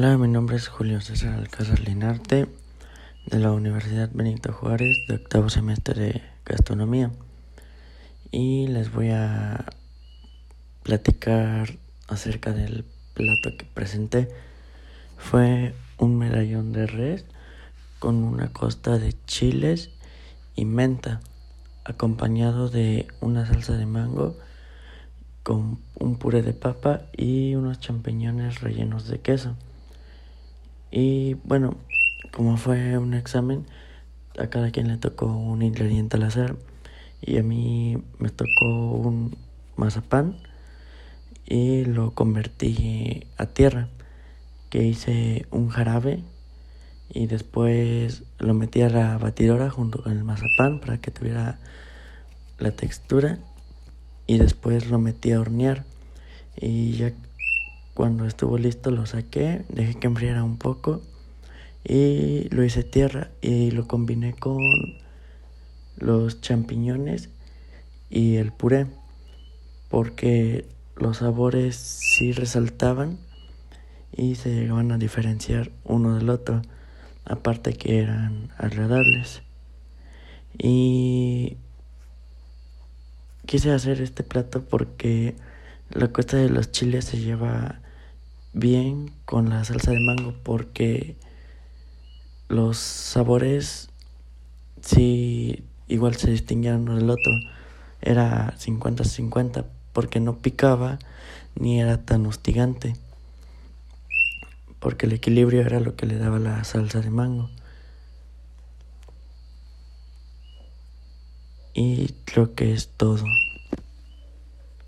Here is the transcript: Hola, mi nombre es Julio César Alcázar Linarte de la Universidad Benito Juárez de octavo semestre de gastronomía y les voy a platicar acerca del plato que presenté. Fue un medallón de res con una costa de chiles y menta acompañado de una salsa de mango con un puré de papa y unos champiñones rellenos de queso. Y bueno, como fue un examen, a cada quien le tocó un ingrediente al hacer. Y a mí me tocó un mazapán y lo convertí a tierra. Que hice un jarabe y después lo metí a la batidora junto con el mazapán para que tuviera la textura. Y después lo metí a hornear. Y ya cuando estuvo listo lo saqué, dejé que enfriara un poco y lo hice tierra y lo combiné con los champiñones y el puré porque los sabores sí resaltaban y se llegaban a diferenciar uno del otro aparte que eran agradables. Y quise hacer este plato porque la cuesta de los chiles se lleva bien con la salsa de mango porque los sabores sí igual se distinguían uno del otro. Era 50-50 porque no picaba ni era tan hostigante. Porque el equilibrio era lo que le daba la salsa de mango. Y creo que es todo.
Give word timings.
Hola, 0.00 0.16
mi 0.16 0.28
nombre 0.28 0.54
es 0.54 0.68
Julio 0.68 1.00
César 1.00 1.34
Alcázar 1.34 1.80
Linarte 1.80 2.46
de 3.26 3.38
la 3.40 3.50
Universidad 3.50 4.08
Benito 4.12 4.52
Juárez 4.52 4.96
de 5.08 5.16
octavo 5.16 5.50
semestre 5.50 6.00
de 6.00 6.22
gastronomía 6.44 7.10
y 8.30 8.68
les 8.68 8.92
voy 8.92 9.10
a 9.10 9.64
platicar 10.84 11.70
acerca 12.06 12.52
del 12.52 12.84
plato 13.14 13.50
que 13.58 13.64
presenté. 13.64 14.28
Fue 15.16 15.74
un 15.98 16.16
medallón 16.16 16.70
de 16.70 16.86
res 16.86 17.24
con 17.98 18.22
una 18.22 18.52
costa 18.52 18.98
de 18.98 19.16
chiles 19.26 19.90
y 20.54 20.64
menta 20.64 21.18
acompañado 21.84 22.68
de 22.68 23.08
una 23.20 23.46
salsa 23.46 23.76
de 23.76 23.86
mango 23.86 24.36
con 25.42 25.80
un 25.96 26.18
puré 26.20 26.42
de 26.42 26.52
papa 26.52 27.02
y 27.16 27.56
unos 27.56 27.80
champiñones 27.80 28.60
rellenos 28.60 29.08
de 29.08 29.18
queso. 29.18 29.56
Y 30.90 31.34
bueno, 31.44 31.76
como 32.32 32.56
fue 32.56 32.98
un 32.98 33.14
examen, 33.14 33.66
a 34.38 34.48
cada 34.48 34.70
quien 34.70 34.88
le 34.88 34.96
tocó 34.96 35.26
un 35.26 35.62
ingrediente 35.62 36.16
al 36.16 36.22
hacer. 36.24 36.56
Y 37.20 37.38
a 37.38 37.42
mí 37.42 38.02
me 38.18 38.30
tocó 38.30 38.92
un 38.92 39.36
mazapán 39.76 40.36
y 41.46 41.84
lo 41.84 42.12
convertí 42.12 43.26
a 43.36 43.46
tierra. 43.46 43.88
Que 44.70 44.84
hice 44.84 45.46
un 45.50 45.70
jarabe 45.70 46.22
y 47.08 47.26
después 47.26 48.24
lo 48.38 48.52
metí 48.52 48.82
a 48.82 48.90
la 48.90 49.16
batidora 49.16 49.70
junto 49.70 50.02
con 50.02 50.12
el 50.12 50.24
mazapán 50.24 50.80
para 50.80 50.98
que 50.98 51.10
tuviera 51.10 51.58
la 52.58 52.70
textura. 52.72 53.38
Y 54.26 54.36
después 54.38 54.90
lo 54.90 54.98
metí 54.98 55.32
a 55.32 55.40
hornear. 55.40 55.84
Y 56.60 56.92
ya 56.92 57.12
cuando 57.98 58.26
estuvo 58.26 58.58
listo 58.58 58.92
lo 58.92 59.06
saqué, 59.06 59.64
dejé 59.70 59.96
que 59.96 60.06
enfriara 60.06 60.44
un 60.44 60.56
poco 60.56 61.02
y 61.82 62.48
lo 62.50 62.62
hice 62.62 62.84
tierra 62.84 63.32
y 63.40 63.72
lo 63.72 63.88
combiné 63.88 64.34
con 64.34 64.56
los 65.96 66.40
champiñones 66.40 67.28
y 68.08 68.36
el 68.36 68.52
puré 68.52 68.86
porque 69.88 70.68
los 70.94 71.16
sabores 71.16 71.74
sí 71.74 72.30
resaltaban 72.30 73.18
y 74.16 74.36
se 74.36 74.54
llegaban 74.54 74.92
a 74.92 74.98
diferenciar 74.98 75.72
uno 75.82 76.14
del 76.14 76.30
otro 76.30 76.62
aparte 77.24 77.72
que 77.72 77.98
eran 77.98 78.50
agradables. 78.58 79.42
Y 80.56 81.56
quise 83.44 83.72
hacer 83.72 84.00
este 84.00 84.22
plato 84.22 84.62
porque 84.62 85.34
la 85.90 86.06
cuesta 86.06 86.36
de 86.36 86.48
los 86.48 86.70
chiles 86.70 87.04
se 87.04 87.18
lleva 87.18 87.80
bien 88.52 89.12
con 89.24 89.50
la 89.50 89.64
salsa 89.64 89.90
de 89.92 90.00
mango 90.00 90.34
porque 90.42 91.16
los 92.48 92.78
sabores 92.78 93.90
sí 94.80 95.64
igual 95.86 96.16
se 96.16 96.30
distinguían 96.30 96.82
uno 96.82 96.96
del 96.96 97.10
otro. 97.10 97.32
Era 98.00 98.54
50-50 98.58 99.64
porque 99.92 100.20
no 100.20 100.38
picaba 100.38 100.98
ni 101.54 101.80
era 101.80 102.04
tan 102.04 102.26
hostigante. 102.26 102.94
Porque 104.78 105.06
el 105.06 105.12
equilibrio 105.12 105.62
era 105.62 105.80
lo 105.80 105.96
que 105.96 106.06
le 106.06 106.18
daba 106.18 106.38
la 106.38 106.62
salsa 106.64 107.00
de 107.00 107.10
mango. 107.10 107.50
Y 111.74 112.14
creo 112.24 112.54
que 112.54 112.72
es 112.72 112.88
todo. 112.88 113.24